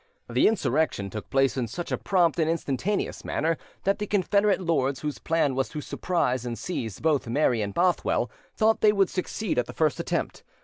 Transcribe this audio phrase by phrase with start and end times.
[0.27, 5.01] The insurrection took place in such a prompt and instantaneous manner, that the Confederate lords,
[5.01, 9.59] whose plan was to surprise and seize both Mary and Bothwell, thought they would succeed
[9.59, 10.41] at the first attempt.